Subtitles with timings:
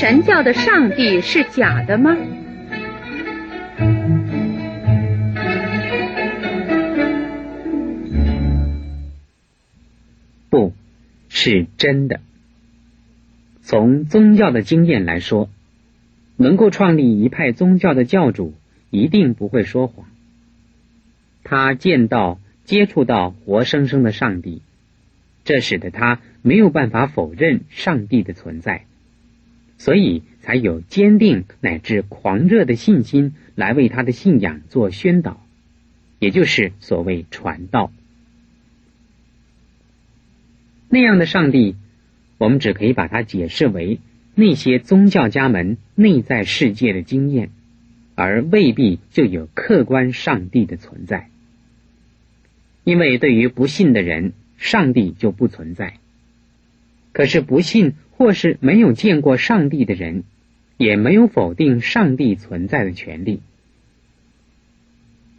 [0.00, 2.16] 神教的上帝是假的吗？
[10.48, 10.72] 不，
[11.28, 12.20] 是真的。
[13.60, 15.50] 从宗教的经验来说，
[16.38, 18.54] 能够创立一派宗教的教主
[18.88, 20.06] 一定不会说谎。
[21.44, 24.62] 他见到、接触到活生生的上帝，
[25.44, 28.86] 这使得他没有办法否认上帝的存在，
[29.80, 35.44] 所以才有坚定乃至狂热的信心来为他的信仰做宣导，
[36.20, 37.90] 也就是所谓传道。
[40.88, 41.74] 那样的上帝。
[42.42, 44.00] 我们只可以把它解释为
[44.34, 47.50] 那些宗教家们内在世界的经验，
[48.14, 51.28] 而未必就有客观上帝的存在。
[52.82, 55.98] 因为对于不信的人，上帝就不存在；
[57.12, 60.24] 可是不信或是没有见过上帝的人，
[60.76, 63.40] 也没有否定上帝存在的权利。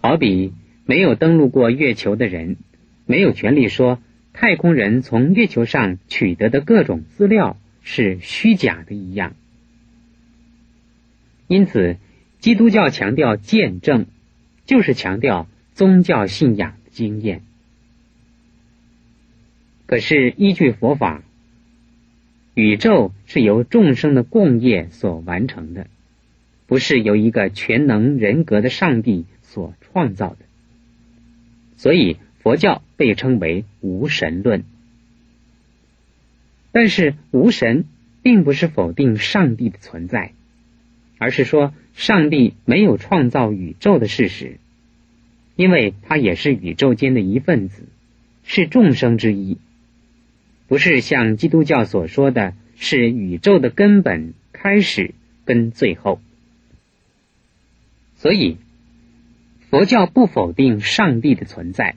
[0.00, 0.54] 好比
[0.86, 2.56] 没有登陆过月球的人，
[3.04, 4.00] 没有权利说。
[4.32, 9.34] 太空人从月球上取得的各种资料是虚假的一样，
[11.48, 11.98] 因此，
[12.38, 14.06] 基督教强调见证，
[14.64, 17.42] 就是强调宗教信仰的经验。
[19.84, 21.22] 可是，依据佛法，
[22.54, 25.86] 宇宙是由众生的共业所完成的，
[26.66, 30.38] 不是由一个全能人格的上帝所创造的，
[31.76, 32.16] 所以。
[32.42, 34.64] 佛教被称为无神论，
[36.72, 37.84] 但是无神
[38.22, 40.32] 并不是否定上帝的存在，
[41.18, 44.56] 而是说上帝没有创造宇宙的事实，
[45.54, 47.82] 因为他也是宇宙间的一份子，
[48.42, 49.58] 是众生之一，
[50.70, 55.14] 不是像基督教所说的是宇宙的根本、开始
[55.44, 56.20] 跟最后。
[58.14, 58.56] 所以，
[59.68, 61.96] 佛教不否定上帝的存在。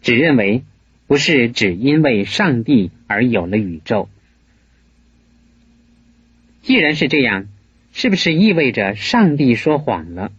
[0.00, 0.62] 只认为
[1.06, 4.08] 不是只因为上帝而有了宇宙。
[6.62, 7.46] 既然是这样，
[7.92, 10.32] 是不是意味着上帝说谎了？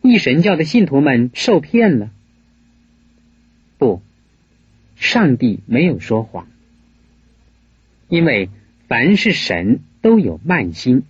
[0.00, 2.08] 一神教的信徒们受骗了？
[3.76, 4.00] 不，
[4.98, 6.48] 上帝没有说谎，
[8.08, 8.50] 因为
[8.88, 11.04] 凡是神都有慢心，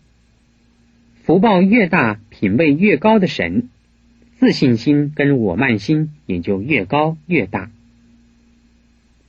[1.22, 3.68] 福报越大、品位越高的神。
[4.38, 7.72] 自信心跟我慢心也就越高越大，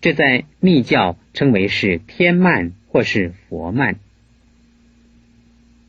[0.02, 3.96] 这在密教称为是天慢或是佛慢。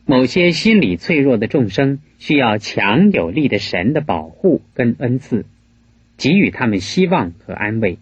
[0.06, 5.44] 某些心理脆弱的众生需要强有力的神的保护跟恩赐，
[6.16, 7.98] 给予他们希望和安慰，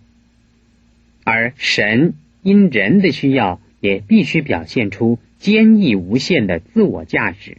[1.30, 7.58] 而神因人的需要也必须表现出坚毅无限的自我价值。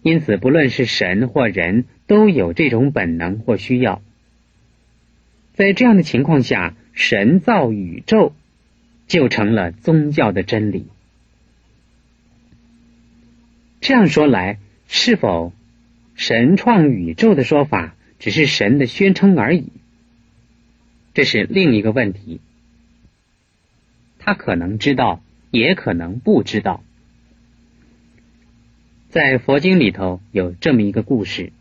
[0.00, 4.00] 因此，不论是神或人都有这种本能或需要。
[5.54, 8.32] 在这样的情况下，神造宇宙
[9.08, 10.86] 就成了宗教的真理。
[13.80, 15.52] 这样说来，是否
[16.14, 19.64] 神创宇宙的说法只是神的宣称而已？
[21.14, 22.40] 这是另一个问题。
[24.18, 26.82] 他可能知道，也可能不知道。
[29.08, 31.52] 在佛经里头有这么一个故事：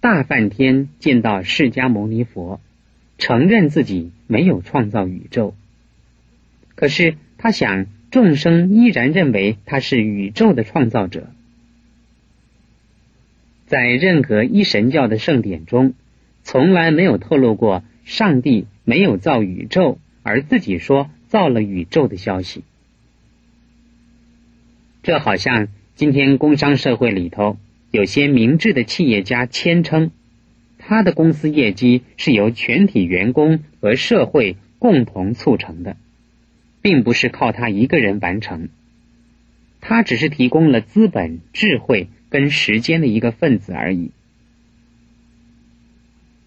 [0.00, 2.60] 大梵天见到释迦牟尼佛，
[3.18, 5.54] 承认自己没有创造宇宙，
[6.74, 11.28] 可是他想众生依然认为他是宇宙的创造者。
[13.66, 15.92] 在任何一神教的圣典中，
[16.48, 22.62] 从来没有透露过上帝没有造宇宙，而自己说造了宇宙的消息。
[25.02, 25.66] 这好像。
[25.96, 27.56] 今天工商社会里头，
[27.90, 30.10] 有些明智的企业家谦称，
[30.78, 35.96] 他的公司业绩是由全体员工和社会共同促成的，
[36.82, 38.68] 并不是靠他一个人完成。
[39.80, 44.10] 他只是提供了资本、智慧跟时间的一个分子而已。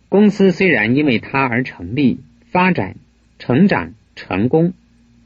[0.09, 2.19] 公司虽然因为他而成立、
[2.51, 2.97] 发展、
[3.37, 4.73] 成长、成功，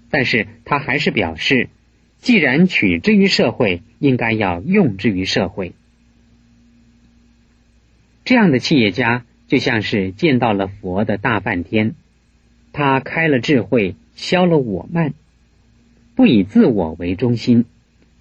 [0.09, 1.69] 但是他还是表示。
[2.19, 5.74] 既然取之于社会，应该要用之于社会。
[8.24, 11.95] 这样的企业家就像是见到了佛的大梵天，
[12.71, 15.13] 他开了智慧，消了我慢，
[16.15, 17.65] 不以自我为中心，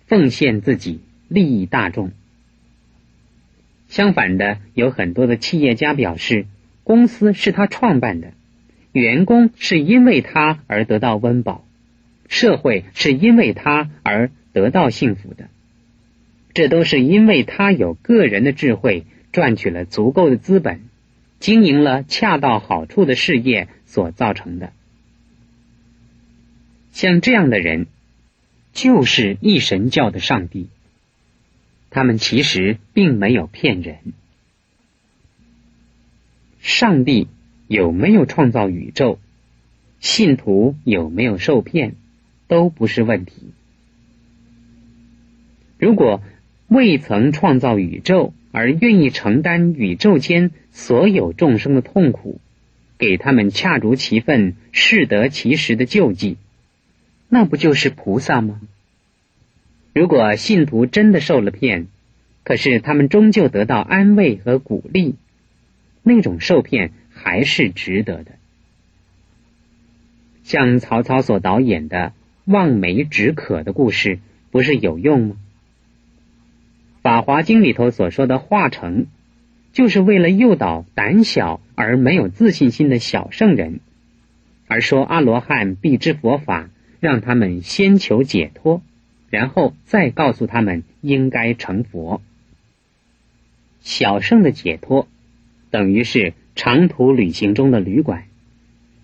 [0.09, 0.99] 奉献自己，
[1.29, 2.11] 利益大众。
[3.87, 6.47] 相反的，有很多的企业家表示，
[6.85, 8.33] 公司是他创办的，
[8.93, 11.65] 员工是因为他而得到温饱。
[12.29, 15.49] 社会是因为他而得到幸福的。
[16.55, 20.81] 这都是因为他有个人的智慧，赚取了足够的资本，
[21.41, 24.73] 经营了恰到好处的事业所造成的。
[26.93, 27.87] 像这样的人，
[28.73, 30.69] 就是一神教的上帝。
[31.91, 33.97] 他们其实并没有骗人。
[36.63, 37.27] 上帝
[37.67, 39.19] 有没有创造宇宙，
[39.99, 41.97] 信徒有没有受骗，
[42.47, 43.51] 都不是问题。
[45.77, 46.23] 如果
[46.69, 52.41] 未曾创造宇宙，而愿意承担宇宙间所有众生的痛苦，
[52.97, 56.37] 给他们恰如其分、适得其时的救济，
[57.29, 58.61] 那不就是菩萨吗？
[59.93, 61.89] 如果信徒真的受了骗，
[62.45, 65.17] 可是他们终究得到安慰和鼓励，
[66.03, 68.33] 那种受骗还是值得的。
[70.45, 72.13] 像曹操所导演的
[72.45, 74.19] 望梅止渴的故事，
[74.51, 75.37] 不是有用吗？
[77.03, 79.07] 《法华经》里头所说的化成，
[79.73, 83.81] 就是为了诱导胆小而没有自信心的小圣人，
[84.67, 86.71] 而说阿罗汉必知佛法，
[87.01, 88.83] 让他们先求解脱，
[89.31, 92.21] 然后再告诉他们应该成佛。
[93.81, 95.09] 小圣的解脱，
[95.73, 98.27] 等于是长途旅行中的旅馆，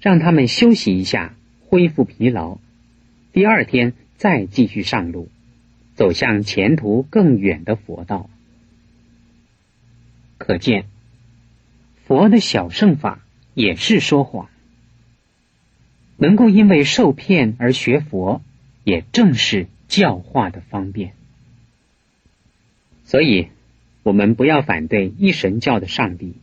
[0.00, 1.34] 让他们休息一下，
[1.66, 2.58] 恢复疲劳，
[3.32, 5.28] 第二天再继续上路。
[5.94, 8.30] 走向前途更远的佛道，
[10.36, 10.84] 可见
[12.06, 14.48] 佛的小圣法也是说谎。
[16.16, 18.42] 能够因为受骗而学佛，
[18.84, 21.14] 也正是教化的方便。
[23.04, 23.48] 所以，
[24.04, 26.34] 我们不要反对一神教的上帝。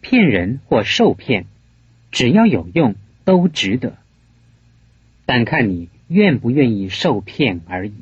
[0.00, 1.46] 骗人或受骗，
[2.10, 2.94] 只要有用，
[3.24, 3.96] 都值得。
[5.26, 7.94] 但看你愿不愿意受骗而已。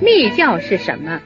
[0.00, 1.20] 密教是什么？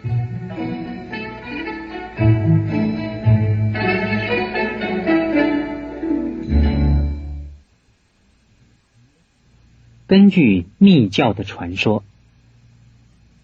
[10.13, 12.05] 根据密教的传说，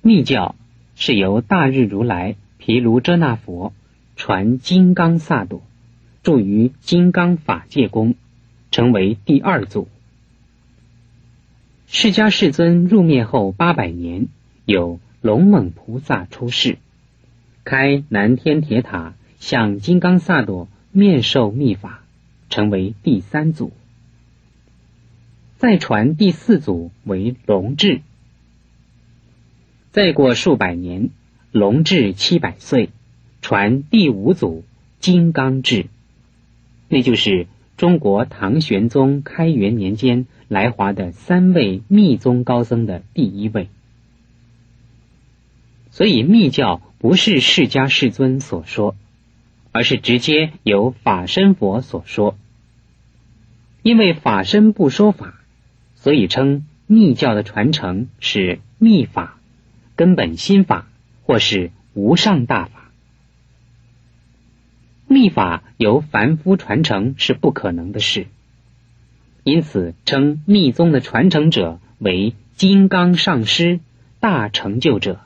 [0.02, 0.54] 密教
[0.96, 3.72] 是由大日如来毗卢遮那佛
[4.16, 5.62] 传金刚萨埵，
[6.22, 8.16] 住于金刚法界宫，
[8.70, 9.88] 成为第二祖。
[11.86, 14.26] 释迦世尊入灭后八百年，
[14.66, 15.00] 有。
[15.22, 16.76] 龙猛菩萨出世，
[17.64, 22.04] 开南天铁塔，向金刚萨埵面授秘法，
[22.50, 23.72] 成为第三祖。
[25.58, 28.00] 再传第四祖为龙智。
[29.90, 31.10] 再过数百年，
[31.50, 32.90] 龙智七百岁，
[33.42, 34.62] 传第五祖
[35.00, 35.86] 金刚智，
[36.88, 43.68] 那就是中国唐玄宗开元年间来华的三位密宗高僧的第一位。
[45.90, 48.94] 所以密教不是释迦世尊所说，
[49.72, 52.38] 而是直接由法身佛所说。
[53.82, 55.37] 因为法身不说法，
[56.08, 59.38] 所以称密教的传承是密法、
[59.94, 60.88] 根本心法
[61.22, 62.90] 或是无上大法。
[65.06, 68.26] 密法由凡夫传承是不可能的事，
[69.44, 73.80] 因此称密宗的传承者为金刚上师、
[74.18, 75.20] 大成就者。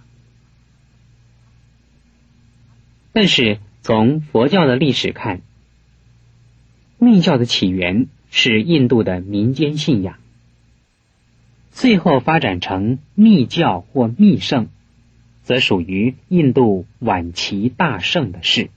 [3.12, 5.42] 但是从佛教的历史看，
[6.98, 10.16] 密教的起源是印度的民间信仰，
[11.73, 14.69] 最后发展成密教或密圣，
[15.43, 18.71] 则属于印度晚期大圣的事。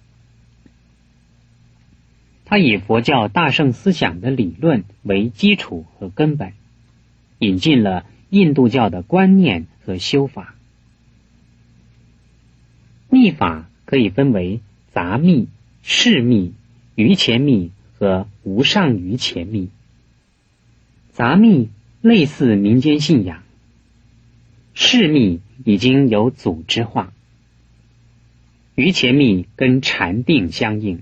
[2.46, 6.54] 他以佛教大圣思想的理论为基础和根本，
[7.38, 10.56] 引进了印度教的观念和修法，
[13.10, 13.70] 密法。
[13.88, 14.62] 可以分为
[14.94, 15.48] 杂密、
[15.84, 16.56] 释密、
[16.96, 19.70] 余前密和无上余前密。
[21.12, 21.70] 杂密
[22.05, 23.41] 类似民间信仰，
[24.75, 27.12] 释密已经有组织化，
[28.75, 31.01] 余前密跟禅定相应，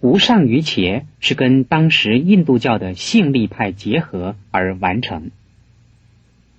[0.00, 5.30] 无上余伽是跟当时印度教的性力派结合而完成。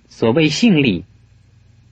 [0.08, 1.04] 所谓性力，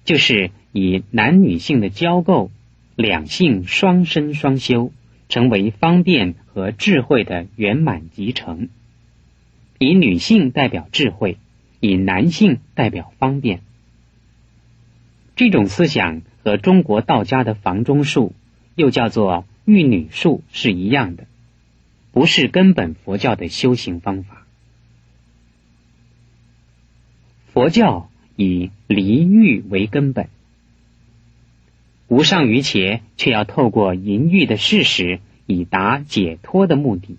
[0.07, 2.51] 就是以男女性的交构。
[2.97, 4.93] 两性双生双修，
[5.29, 8.71] 成为方便和智慧的圆满集成。
[9.79, 11.39] 以女性代表智慧，
[11.81, 13.61] 以男性代表方便。
[15.37, 18.35] 这种思想和中国道家的房中术，
[18.75, 21.27] 又叫做玉女术是一样的，
[22.11, 24.45] 不是根本佛教的修行方法。
[27.53, 30.29] 佛教以离欲为根本，
[32.09, 37.17] 无上于邪，却要透过淫欲的事实，以达解脱的目的。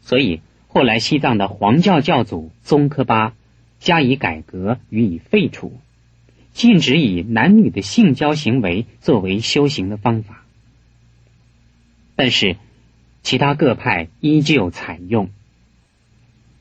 [0.00, 3.34] 所以后来西藏的黄教教祖宗喀巴
[3.80, 5.80] 加以改革，予以废除。
[6.52, 10.44] 禁止以男女的性交行为作为修行的方法，
[12.16, 12.56] 但是
[13.22, 15.30] 其他各派依旧采用。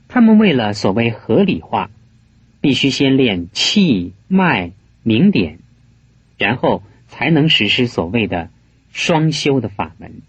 [0.08, 1.90] 他们为了所谓合理化，
[2.62, 4.72] 必须先练气脉
[5.02, 5.60] 明点，
[6.38, 8.50] 然后才能实施所谓的
[8.92, 10.22] 双修的法门。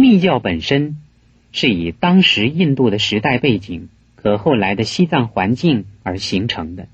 [0.00, 0.96] 密教本身
[1.52, 3.88] 是以当时印度的时代背景。
[4.20, 6.88] 和后来的西藏环境而形成的。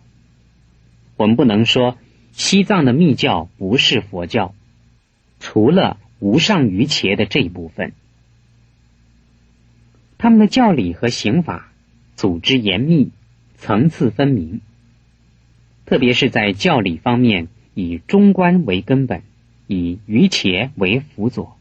[1.16, 1.96] 我们不能说
[2.32, 4.54] 西藏的密教不是佛教，
[5.40, 7.94] 除了无上瑜伽的这一部分，
[10.18, 11.73] 他们的教理和刑法
[12.14, 13.11] 组织严密，
[13.56, 14.61] 层次分明，
[15.87, 19.23] 特别是在教理方面，以中观为根本，
[19.66, 21.53] 以瑜伽为辅佐，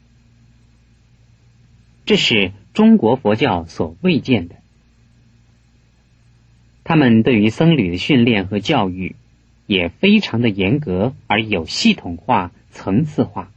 [2.06, 4.56] 这是中国佛教所未见的。
[6.84, 9.16] 他们对于僧侣的训练和教育
[9.68, 13.52] 也非常的严格而有系统化、层次化，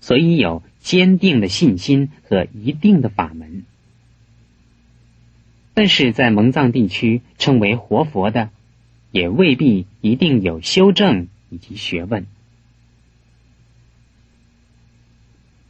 [0.00, 3.64] 所以有坚定的信心和一定的法门。
[5.74, 8.50] 但是在蒙藏地区称为活佛的，
[9.12, 12.26] 也未必一定有修正以及学问。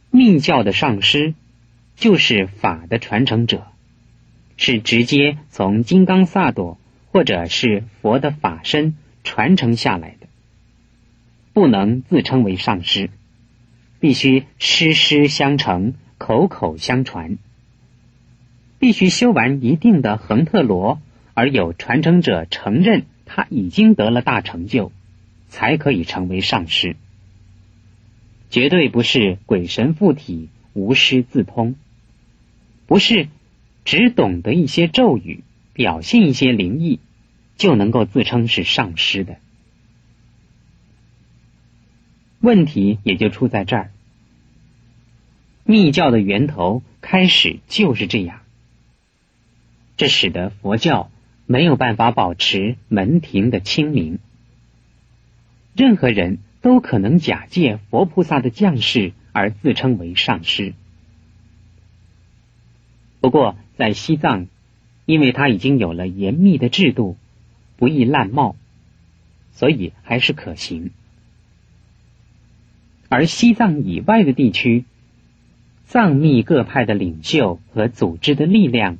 [0.09, 1.35] 密教的上师
[1.97, 3.67] 就是法的传承者。
[4.59, 6.79] 是直接从金刚萨埵
[7.11, 10.25] 或者是佛的法身传承下来的，
[11.53, 13.11] 不能自称为上师，
[13.99, 17.37] 必须师师相承，口口相传，
[18.79, 20.99] 必须修完一定的恒特罗，
[21.35, 24.91] 而有传承者承认他已经得了大成就，
[25.49, 26.95] 才可以成为上师，
[28.49, 31.75] 绝对不是鬼神附体、无师自通，
[32.87, 33.27] 不是。
[33.89, 36.99] 只懂得一些咒语，表现一些灵异，
[37.55, 39.37] 就能够自称是上师的。
[42.41, 43.91] 问题也就出在这儿。
[45.63, 48.41] 密教的源头开始就是这样，
[49.95, 51.09] 这使得佛教
[51.45, 54.19] 没有办法保持门庭的清明。
[55.77, 60.73] 任何人都可能假借佛菩萨的降世而自称为上师。
[63.27, 63.57] 不过。
[63.75, 64.47] 在西藏，
[65.05, 67.15] 因为它已经有了严密的制度，
[67.75, 68.55] 不易滥冒，
[69.51, 70.89] 所以还是可行。
[73.07, 74.85] 而西藏以外的地区，
[75.85, 78.97] 藏密各派的领袖和组织的力量，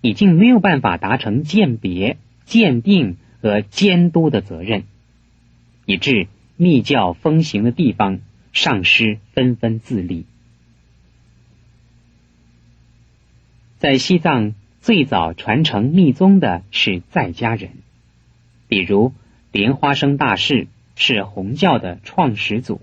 [0.00, 2.16] 已经没有办法达成鉴别、
[2.46, 4.82] 鉴定和监督的责任，
[5.84, 8.18] 以致密教风行的地方，
[8.52, 10.26] 上师纷纷自立。
[13.78, 17.72] 在西藏最早传承密宗的是在家人，
[18.68, 19.12] 比如
[19.52, 22.80] 莲花生大士是红教的创始祖，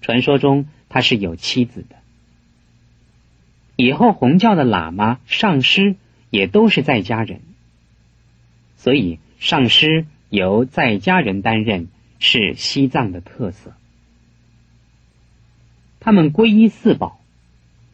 [0.00, 1.96] 传说中他是有妻子的。
[3.74, 5.96] 以后红教的喇嘛、上师
[6.30, 7.40] 也都是在家人，
[8.76, 11.88] 所以上师由在家人担任
[12.20, 13.72] 是西藏的特色。
[15.98, 17.20] 他们皈依四宝，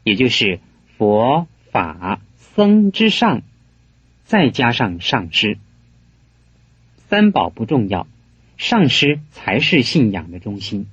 [0.04, 0.61] 也就是
[0.99, 1.47] 佛。
[1.78, 2.20] 法
[2.56, 3.42] 僧之上，
[4.25, 5.58] 再加上上师，
[6.97, 8.08] 三宝不重要，
[8.56, 10.88] 上师才是信仰的中心。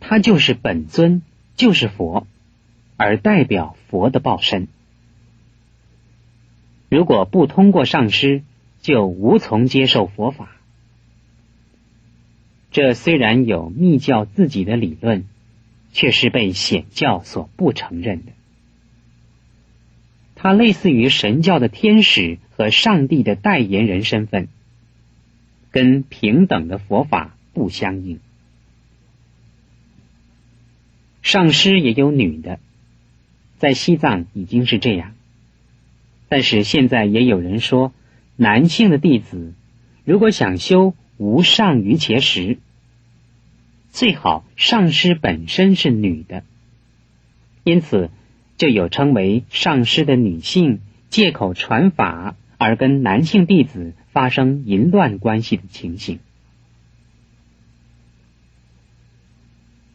[0.00, 1.20] 他就是本尊，
[1.56, 2.26] 就是佛，
[2.96, 4.66] 而代表佛的报身。
[6.88, 8.42] 如果不通过上师，
[8.80, 10.48] 就无从接受佛法。
[12.70, 15.26] 这虽然有密教自己的理论，
[15.92, 18.32] 却是被显教所不承认的。
[20.42, 24.48] 他类似于神教的天使和上帝的代言人身份，
[25.70, 28.20] 跟平等的佛法不相应。
[31.20, 32.58] 上师也有女的，
[33.58, 35.12] 在西藏已经是这样，
[36.30, 37.92] 但是现在也有人说，
[38.36, 39.52] 男性的弟子
[40.06, 42.56] 如果想修无上瑜伽时，
[43.90, 46.44] 最好上师本身是女的，
[47.62, 48.08] 因此。
[48.60, 56.18] 就有称为上师的女性借口传法而跟男性弟子发生淫乱关系的情形。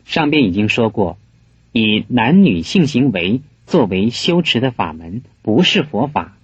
[0.04, 1.20] 上边已经说过，
[1.74, 6.36] 以男女性行为作为修持的法门，不是佛法，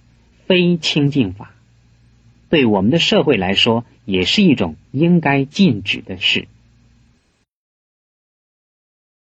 [0.46, 1.52] 非清净法，
[2.48, 6.46] 对我们的社会来说，也是一种应该禁止的事。